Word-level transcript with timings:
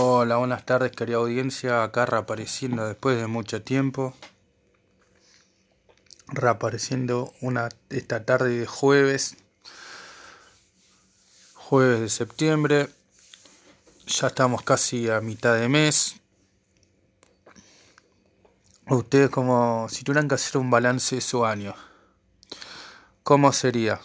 Hola, 0.00 0.36
buenas 0.36 0.64
tardes 0.64 0.92
querida 0.92 1.16
audiencia, 1.16 1.82
acá 1.82 2.06
reapareciendo 2.06 2.86
después 2.86 3.18
de 3.18 3.26
mucho 3.26 3.62
tiempo, 3.62 4.14
reapareciendo 6.28 7.34
una, 7.40 7.68
esta 7.90 8.24
tarde 8.24 8.60
de 8.60 8.66
jueves, 8.68 9.38
jueves 11.52 11.98
de 11.98 12.08
septiembre, 12.10 12.88
ya 14.06 14.28
estamos 14.28 14.62
casi 14.62 15.10
a 15.10 15.20
mitad 15.20 15.56
de 15.56 15.68
mes. 15.68 16.14
Ustedes 18.86 19.30
como 19.30 19.88
si 19.88 20.04
tuvieran 20.04 20.28
que 20.28 20.36
hacer 20.36 20.58
un 20.58 20.70
balance 20.70 21.16
de 21.16 21.22
su 21.22 21.44
año, 21.44 21.74
¿cómo 23.24 23.52
sería? 23.52 24.00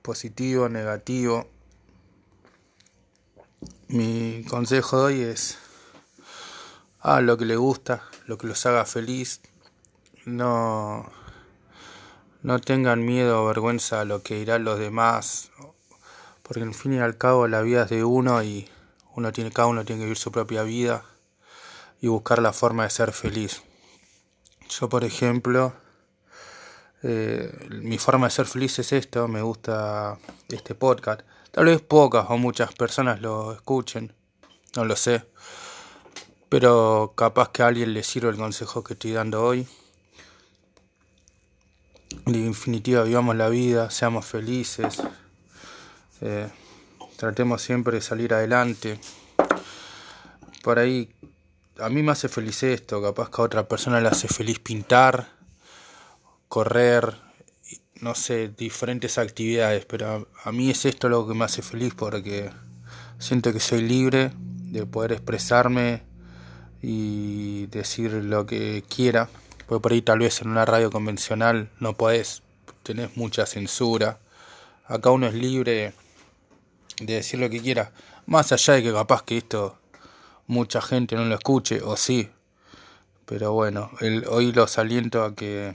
¿Positivo, 0.00 0.70
negativo? 0.70 1.53
Mi 3.94 4.44
consejo 4.50 4.98
de 4.98 5.04
hoy 5.04 5.20
es 5.22 5.56
a 6.98 7.20
lo 7.20 7.38
que 7.38 7.44
le 7.44 7.54
gusta, 7.54 8.02
lo 8.26 8.36
que 8.36 8.48
los 8.48 8.66
haga 8.66 8.86
feliz. 8.86 9.40
No, 10.24 11.08
no 12.42 12.58
tengan 12.58 13.04
miedo 13.04 13.44
o 13.44 13.46
vergüenza 13.46 14.00
a 14.00 14.04
lo 14.04 14.20
que 14.24 14.34
dirán 14.34 14.64
los 14.64 14.80
demás, 14.80 15.52
porque 16.42 16.62
al 16.62 16.74
fin 16.74 16.94
y 16.94 16.98
al 16.98 17.16
cabo 17.16 17.46
la 17.46 17.62
vida 17.62 17.84
es 17.84 17.90
de 17.90 18.02
uno 18.02 18.42
y 18.42 18.68
uno 19.14 19.30
tiene, 19.30 19.52
cada 19.52 19.68
uno 19.68 19.84
tiene 19.84 20.00
que 20.00 20.06
vivir 20.06 20.18
su 20.18 20.32
propia 20.32 20.64
vida 20.64 21.04
y 22.00 22.08
buscar 22.08 22.42
la 22.42 22.52
forma 22.52 22.82
de 22.82 22.90
ser 22.90 23.12
feliz. 23.12 23.62
Yo, 24.68 24.88
por 24.88 25.04
ejemplo, 25.04 25.72
eh, 27.04 27.68
mi 27.70 27.98
forma 27.98 28.26
de 28.26 28.32
ser 28.32 28.46
feliz 28.46 28.78
es 28.80 28.92
esto, 28.92 29.28
me 29.28 29.42
gusta 29.42 30.18
este 30.48 30.74
podcast 30.74 31.20
Tal 31.54 31.66
vez 31.66 31.80
pocas 31.80 32.26
o 32.30 32.36
muchas 32.36 32.74
personas 32.74 33.20
lo 33.20 33.52
escuchen, 33.52 34.12
no 34.74 34.84
lo 34.84 34.96
sé. 34.96 35.24
Pero 36.48 37.14
capaz 37.16 37.50
que 37.50 37.62
a 37.62 37.68
alguien 37.68 37.94
le 37.94 38.02
sirva 38.02 38.28
el 38.28 38.36
consejo 38.36 38.82
que 38.82 38.94
estoy 38.94 39.12
dando 39.12 39.40
hoy. 39.40 39.64
En 42.26 42.32
definitiva, 42.32 43.04
vivamos 43.04 43.36
la 43.36 43.48
vida, 43.50 43.88
seamos 43.90 44.26
felices. 44.26 45.00
Eh, 46.22 46.50
tratemos 47.16 47.62
siempre 47.62 47.98
de 47.98 48.00
salir 48.00 48.34
adelante. 48.34 48.98
Por 50.64 50.80
ahí, 50.80 51.14
a 51.78 51.88
mí 51.88 52.02
me 52.02 52.10
hace 52.10 52.28
feliz 52.28 52.64
esto, 52.64 53.00
capaz 53.00 53.30
que 53.30 53.42
a 53.42 53.44
otra 53.44 53.68
persona 53.68 54.00
le 54.00 54.08
hace 54.08 54.26
feliz 54.26 54.58
pintar, 54.58 55.33
correr, 56.54 57.16
no 58.00 58.14
sé, 58.14 58.46
diferentes 58.46 59.18
actividades, 59.18 59.86
pero 59.86 60.28
a, 60.44 60.52
mí 60.52 60.70
es 60.70 60.84
esto 60.84 61.08
lo 61.08 61.26
que 61.26 61.34
me 61.34 61.44
hace 61.44 61.62
feliz 61.62 61.94
porque 61.96 62.48
siento 63.18 63.52
que 63.52 63.58
soy 63.58 63.82
libre 63.82 64.30
de 64.70 64.86
poder 64.86 65.10
expresarme 65.10 66.04
y 66.80 67.66
decir 67.66 68.12
lo 68.12 68.46
que 68.46 68.84
quiera. 68.88 69.28
Porque 69.66 69.82
por 69.82 69.90
ahí 69.90 70.00
tal 70.00 70.20
vez 70.20 70.42
en 70.42 70.50
una 70.50 70.64
radio 70.64 70.92
convencional 70.92 71.72
no 71.80 71.94
podés, 71.94 72.44
tenés 72.84 73.16
mucha 73.16 73.46
censura. 73.46 74.20
Acá 74.86 75.10
uno 75.10 75.26
es 75.26 75.34
libre 75.34 75.92
de 77.00 77.14
decir 77.14 77.40
lo 77.40 77.50
que 77.50 77.62
quiera. 77.62 77.90
Más 78.26 78.52
allá 78.52 78.74
de 78.74 78.84
que 78.84 78.92
capaz 78.92 79.24
que 79.24 79.38
esto 79.38 79.76
mucha 80.46 80.80
gente 80.80 81.16
no 81.16 81.24
lo 81.24 81.34
escuche, 81.34 81.82
o 81.82 81.96
sí. 81.96 82.30
Pero 83.26 83.52
bueno, 83.54 83.90
el, 84.00 84.24
hoy 84.28 84.52
los 84.52 84.78
aliento 84.78 85.24
a 85.24 85.34
que 85.34 85.74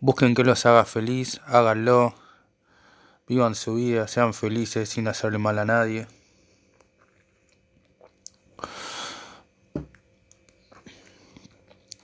Busquen 0.00 0.34
que 0.36 0.44
los 0.44 0.64
haga 0.64 0.84
feliz, 0.84 1.40
háganlo, 1.46 2.14
vivan 3.26 3.56
su 3.56 3.74
vida, 3.74 4.06
sean 4.06 4.32
felices 4.32 4.88
sin 4.88 5.08
hacerle 5.08 5.38
mal 5.38 5.58
a 5.58 5.64
nadie. 5.64 6.06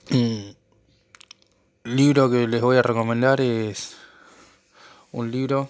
El 0.09 0.57
libro 1.83 2.29
que 2.29 2.47
les 2.47 2.61
voy 2.61 2.77
a 2.77 2.81
recomendar 2.81 3.39
es 3.39 3.95
un 5.11 5.31
libro 5.31 5.69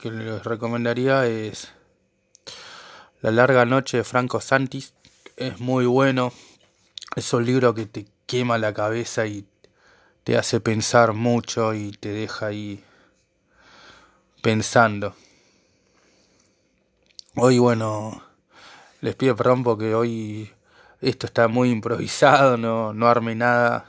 que 0.00 0.10
les 0.10 0.42
recomendaría 0.42 1.26
es 1.26 1.68
La 3.20 3.30
larga 3.30 3.64
noche 3.64 3.98
de 3.98 4.04
Franco 4.04 4.40
Santis. 4.40 4.94
Es 5.36 5.60
muy 5.60 5.86
bueno. 5.86 6.32
Es 7.14 7.32
un 7.32 7.44
libro 7.44 7.74
que 7.74 7.86
te 7.86 8.06
quema 8.26 8.58
la 8.58 8.72
cabeza 8.74 9.26
y 9.26 9.46
te 10.30 10.38
hace 10.38 10.60
pensar 10.60 11.12
mucho 11.12 11.74
y 11.74 11.90
te 11.90 12.10
deja 12.10 12.46
ahí 12.46 12.84
pensando. 14.40 15.16
Hoy, 17.34 17.58
bueno, 17.58 18.22
les 19.00 19.16
pido 19.16 19.34
perdón 19.34 19.64
porque 19.64 19.92
hoy 19.92 20.48
esto 21.00 21.26
está 21.26 21.48
muy 21.48 21.70
improvisado, 21.70 22.56
no, 22.56 22.94
no 22.94 23.08
armé 23.08 23.34
nada. 23.34 23.86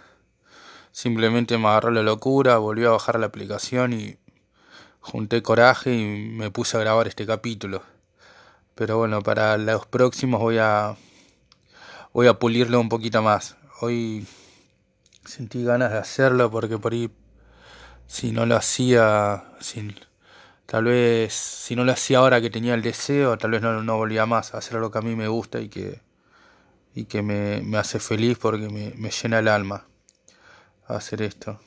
Simplemente 0.92 1.60
me 1.60 1.68
agarró 1.68 1.92
la 1.92 2.02
locura, 2.02 2.58
volví 2.58 2.86
a 2.86 2.90
bajar 2.90 3.20
la 3.20 3.28
aplicación 3.28 3.94
y 3.94 4.18
junté 5.00 5.44
coraje 5.44 5.94
y 5.94 6.04
me 6.04 6.50
puse 6.50 6.76
a 6.76 6.80
grabar 6.80 7.08
este 7.08 7.28
capítulo. 7.28 7.84
Pero 8.74 8.98
bueno, 8.98 9.22
para 9.22 9.60
los 9.60 9.86
próximos 9.86 10.42
voy 10.42 10.58
a 10.58 10.96
voy 12.14 12.26
a 12.26 12.40
pulirlo 12.40 12.80
un 12.80 12.90
poquito 12.90 13.22
más. 13.22 13.58
Hoy 13.80 14.26
sentí 15.26 15.64
ganas 15.64 15.92
de 15.92 15.98
hacerlo 15.98 16.50
porque 16.52 16.78
por 16.78 16.94
ahí 16.94 17.12
si 18.08 18.32
no 18.32 18.46
lo 18.46 18.56
hacía 18.56 19.44
sin 19.60 19.96
tal 20.66 20.86
vez 20.86 21.34
si 21.34 21.76
no 21.76 21.84
lo 21.84 21.92
hacía 21.92 22.20
ahora 22.20 22.42
que 22.42 22.50
tenía 22.50 22.74
el 22.74 22.82
deseo 22.82 23.38
tal 23.38 23.52
vez 23.52 23.62
no, 23.62 23.82
no 23.84 23.98
volvía 23.98 24.26
más 24.26 24.54
a 24.54 24.58
hacer 24.58 24.80
lo 24.80 24.92
que 24.92 25.00
a 25.00 25.02
mí 25.02 25.16
me 25.16 25.28
gusta 25.28 25.60
y 25.60 25.70
que 25.70 26.02
y 26.94 27.06
que 27.06 27.22
me, 27.22 27.62
me 27.62 27.78
hace 27.78 28.00
feliz 28.00 28.38
porque 28.38 28.68
me, 28.70 28.94
me 28.98 29.12
llena 29.12 29.40
el 29.40 29.48
alma 29.48 29.88
hacer 30.96 31.22
esto. 31.22 31.60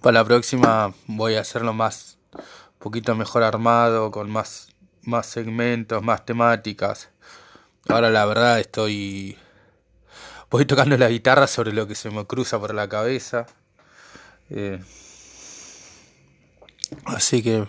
Para 0.00 0.20
la 0.20 0.24
próxima 0.24 0.94
voy 1.06 1.36
a 1.36 1.40
hacerlo 1.40 1.72
más 1.72 2.18
un 2.34 2.78
poquito 2.78 3.14
mejor 3.14 3.42
armado 3.42 4.10
con 4.10 4.30
más 4.30 4.68
más 5.02 5.26
segmentos 5.26 6.02
más 6.02 6.24
temáticas. 6.24 7.10
Ahora 7.88 8.10
la 8.10 8.24
verdad 8.26 8.60
estoy 8.60 9.38
voy 10.50 10.66
tocando 10.66 10.96
la 10.98 11.08
guitarra 11.08 11.46
sobre 11.46 11.72
lo 11.72 11.86
que 11.86 11.94
se 11.94 12.10
me 12.10 12.26
cruza 12.26 12.58
por 12.58 12.74
la 12.74 12.88
cabeza. 12.88 13.46
Eh, 14.50 14.80
así 17.04 17.42
que 17.42 17.66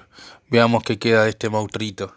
veamos 0.50 0.84
qué 0.84 0.98
queda 0.98 1.24
de 1.24 1.30
este 1.30 1.50
mautrito. 1.50 2.14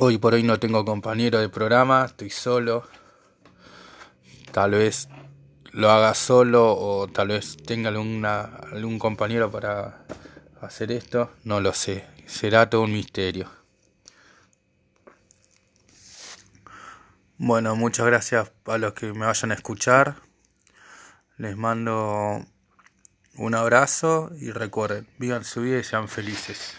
Hoy 0.00 0.18
por 0.18 0.34
hoy 0.34 0.44
no 0.44 0.60
tengo 0.60 0.84
compañero 0.84 1.40
de 1.40 1.48
programa, 1.48 2.04
estoy 2.04 2.30
solo. 2.30 2.86
Tal 4.52 4.72
vez 4.72 5.08
lo 5.72 5.90
haga 5.90 6.14
solo 6.14 6.76
o 6.76 7.08
tal 7.08 7.28
vez 7.28 7.56
tenga 7.56 7.88
alguna, 7.88 8.42
algún 8.72 8.98
compañero 8.98 9.50
para 9.50 10.04
hacer 10.60 10.92
esto, 10.92 11.30
no 11.44 11.60
lo 11.60 11.72
sé. 11.72 12.04
Será 12.26 12.70
todo 12.70 12.82
un 12.82 12.92
misterio. 12.92 13.57
Bueno, 17.40 17.76
muchas 17.76 18.04
gracias 18.04 18.50
a 18.66 18.78
los 18.78 18.94
que 18.94 19.12
me 19.12 19.24
vayan 19.24 19.52
a 19.52 19.54
escuchar. 19.54 20.16
Les 21.36 21.56
mando 21.56 22.44
un 23.36 23.54
abrazo 23.54 24.32
y 24.40 24.50
recuerden, 24.50 25.06
vivan 25.18 25.44
su 25.44 25.60
vida 25.60 25.78
y 25.78 25.84
sean 25.84 26.08
felices. 26.08 26.74